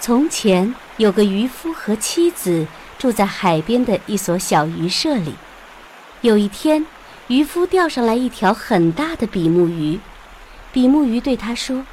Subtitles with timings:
[0.00, 2.66] 从前有个渔夫和妻子
[2.98, 5.34] 住在海边的一所小渔舍里。
[6.22, 6.86] 有一天，
[7.28, 10.00] 渔夫钓上来一条很大的比目鱼。
[10.72, 11.84] 比目鱼对他说：“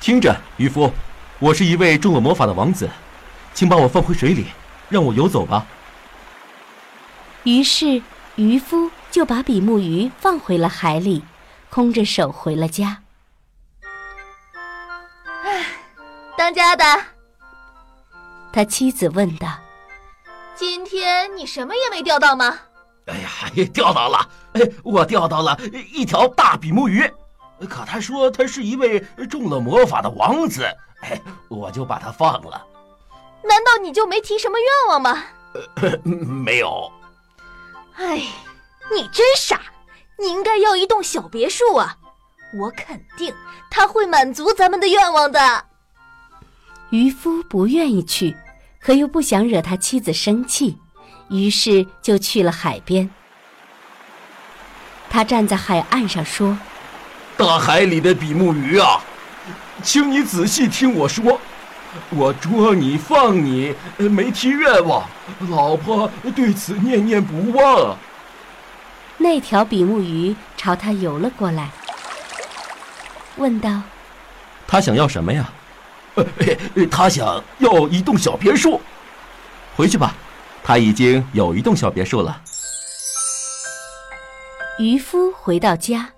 [0.00, 0.92] 听着，渔夫，
[1.40, 2.88] 我是一位中了魔法的王子，
[3.52, 4.46] 请把我放回水里，
[4.88, 5.66] 让我游走吧。”
[7.42, 8.00] 于是，
[8.36, 11.24] 渔夫就把比目鱼放回了海里。
[11.70, 13.03] 空着手回了家。
[16.54, 16.84] 家的，
[18.52, 19.48] 他妻子问道
[20.54, 22.56] ：“今天你什么也没钓到吗
[23.06, 23.30] ？”“哎呀，
[23.74, 24.28] 钓到了！
[24.54, 25.58] 哎，我钓到了
[25.92, 27.02] 一条大比目鱼。
[27.68, 30.64] 可他说他是一位中了魔法的王子，
[31.02, 32.64] 哎，我就把他放了。
[33.42, 35.24] 难道你就没提什么愿望吗
[35.82, 36.90] ？”“呃，没有。
[37.96, 38.22] ”“哎，
[38.90, 39.60] 你真傻。”
[40.16, 41.96] 你应该要一栋小别墅啊！
[42.56, 43.34] 我肯定
[43.68, 45.64] 他会满足咱们的愿望的。
[46.94, 48.36] 渔夫不愿意去，
[48.78, 50.78] 可又不想惹他妻子生气，
[51.28, 53.10] 于是就去了海边。
[55.10, 56.56] 他站在海岸上说
[57.36, 59.02] ：“大海里的比目鱼啊，
[59.82, 61.40] 请你仔细听我说，
[62.10, 65.04] 我捉你放你，没提愿望，
[65.50, 67.96] 老婆对此念念不忘。”
[69.18, 71.70] 那条比目鱼朝他游了过来，
[73.34, 73.82] 问道
[74.68, 75.52] ：“他想要什么呀
[76.90, 78.80] ？”“他想要一栋小别墅。
[79.76, 80.14] ”“回去吧，
[80.62, 82.40] 他已经有一栋小别墅了。”
[84.78, 86.10] 渔夫回到家，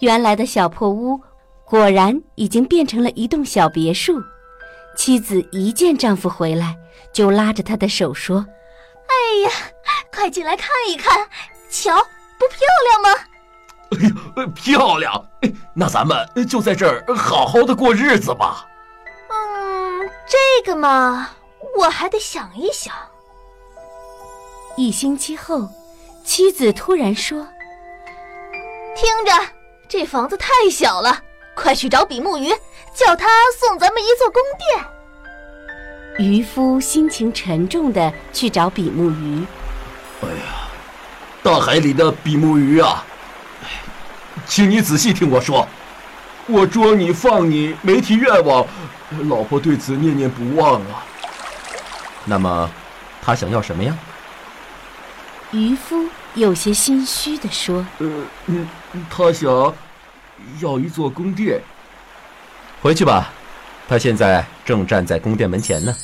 [0.00, 1.20] 原来的小破屋
[1.64, 4.22] 果然已经变成了一栋小别墅。
[4.96, 6.76] 妻子一见丈夫回来，
[7.12, 8.44] 就拉着他的手说
[9.06, 9.14] ：“哎
[9.44, 9.50] 呀，
[10.12, 11.28] 快进来看一看，
[11.70, 11.96] 瞧！”
[12.40, 13.10] 不漂亮吗？
[13.90, 13.98] 哎
[14.42, 15.26] 呀，漂亮！
[15.74, 18.66] 那咱们就在这儿好好的过日子吧。
[20.30, 21.30] 这个嘛，
[21.76, 22.94] 我还得想一想。
[24.76, 25.68] 一星期后，
[26.22, 27.48] 妻子突然说
[28.94, 29.32] ：“听着，
[29.88, 31.20] 这房子太小了，
[31.56, 32.48] 快去找比目鱼，
[32.94, 33.26] 叫他
[33.58, 34.86] 送咱们一座宫殿。”
[36.24, 39.44] 渔夫心情沉重的去找比目鱼。
[40.22, 40.70] 哎呀！
[41.42, 43.04] 大海里的比目鱼啊，
[44.46, 45.66] 请你仔细听我说，
[46.50, 48.66] 我捉你放你没提愿望，
[49.28, 51.04] 老婆对此念念不忘啊。
[52.24, 52.70] 那么，
[53.22, 53.96] 他想要什么呀？
[55.52, 58.08] 渔夫有些心虚的说：“呃，
[58.46, 58.68] 嗯，
[59.08, 59.50] 他想
[60.60, 61.60] 要一座宫殿。
[62.82, 63.32] 回去吧，
[63.88, 65.94] 他现在正站在宫殿门前呢。”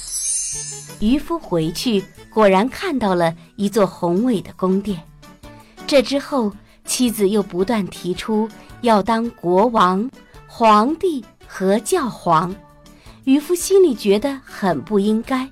[1.00, 5.00] 渔夫回去，果然看到了一座宏伟的宫殿。
[5.86, 6.52] 这之后，
[6.84, 8.48] 妻子又不断提出
[8.80, 10.08] 要当国王、
[10.46, 12.54] 皇帝和教皇。
[13.24, 15.48] 渔夫心里觉得很不应该，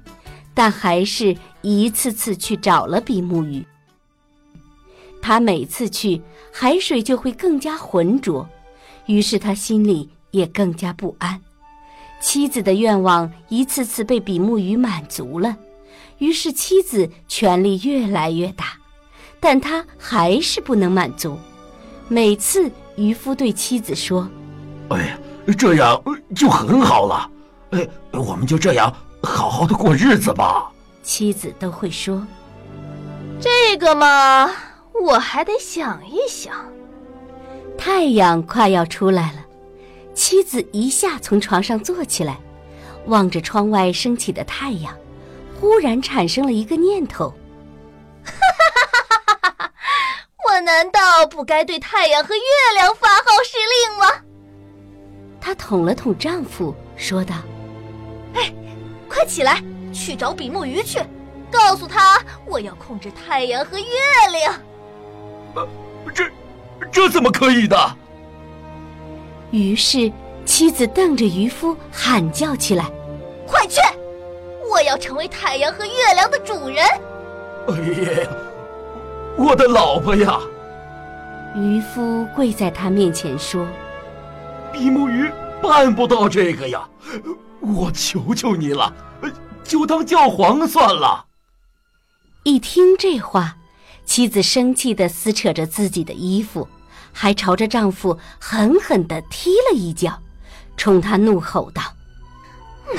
[0.55, 3.65] 但还是一次次去找了比目鱼。
[5.21, 6.21] 他每次去，
[6.53, 8.49] 海水就会更加浑浊，
[9.07, 11.41] 于是他心里也更加不安。
[12.21, 15.57] 妻子的愿望一次次被比目鱼满足了，
[16.19, 18.79] 于是妻子权力越来越大。
[19.41, 21.37] 但他还是不能满足。
[22.09, 24.27] 每次渔夫对妻子说
[24.91, 25.19] ：“哎呀，
[25.59, 26.03] 这样
[26.35, 27.31] 就很好了。
[27.71, 30.71] 哎，我们就这样好好的过日子吧。”
[31.03, 32.27] 妻子都会说
[33.41, 34.51] ：“这个嘛，
[35.03, 36.55] 我还得想一想。”
[37.77, 39.45] 太阳快要出来了，
[40.15, 42.39] 妻子一下从床上坐起来，
[43.07, 44.95] 望着窗外升起的太阳，
[45.61, 47.35] 忽然产生了一个念头。
[50.47, 52.41] 我难道不该对太阳和月
[52.77, 53.09] 亮发？
[55.55, 57.37] 她捅了捅丈夫，说道
[58.35, 58.53] ：“哎，
[59.09, 59.63] 快起来，
[59.93, 60.99] 去找比目鱼去，
[61.49, 63.85] 告诉他我要控制太阳和月
[64.33, 64.55] 亮。”
[65.55, 65.69] 呃，
[66.13, 66.25] 这，
[66.91, 67.77] 这怎么可以的？
[69.53, 70.13] 于是
[70.45, 72.91] 妻子瞪着渔夫喊叫起来
[73.47, 73.81] ：“快去！
[74.69, 76.85] 我要成为太阳和月亮的主人！”
[77.69, 78.29] 哎呀！
[79.37, 80.41] 我的老婆呀！
[81.55, 83.65] 渔夫跪在他面前说
[84.73, 85.31] ：“比目鱼
[85.67, 86.87] 办不到这个呀，
[87.61, 88.95] 我求求你了，
[89.65, 91.27] 就当教皇算了。
[92.43, 93.57] 一听这话，
[94.05, 96.69] 妻子生气的撕扯着自己的衣服，
[97.13, 100.21] 还朝着丈夫狠狠的踢了一脚，
[100.77, 101.83] 冲他怒吼道
[102.93, 102.99] ：“你，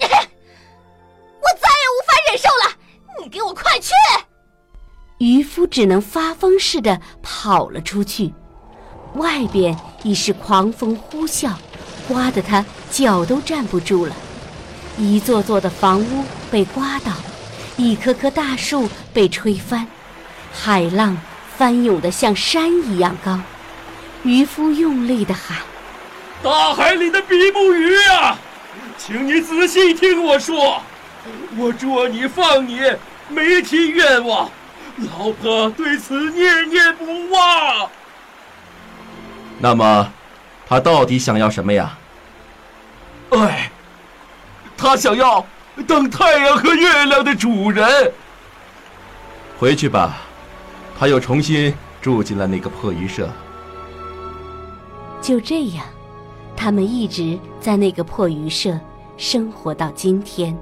[0.00, 0.08] 我
[1.54, 2.76] 再也无法忍受了！
[3.22, 3.92] 你给我快去！”
[5.18, 8.34] 渔夫只能发疯似的跑了出去，
[9.14, 11.52] 外边已是狂风呼啸，
[12.06, 14.14] 刮得他脚都站不住了。
[14.96, 17.12] 一座座的房屋被刮倒，
[17.76, 19.86] 一棵棵大树被吹翻，
[20.52, 21.16] 海浪
[21.56, 23.40] 翻涌的像山一样高。
[24.24, 25.58] 渔夫用力的喊
[26.42, 28.38] ：“大海里的比目鱼啊，
[28.98, 30.82] 请你仔细听我说，
[31.56, 32.80] 我捉你放你
[33.28, 34.50] 没提愿望，
[34.98, 37.88] 老婆对此念念不忘。
[39.58, 40.12] 那么，
[40.68, 41.98] 他到底想要什么呀？
[43.30, 43.70] 哎。”
[44.80, 45.44] 他想要
[45.88, 48.12] 当太阳和月亮的主人。
[49.58, 50.18] 回去吧，
[50.96, 53.28] 他又重新住进了那个破鱼舍。
[55.20, 55.84] 就这样，
[56.56, 58.78] 他们一直在那个破鱼舍
[59.16, 60.56] 生活到今天。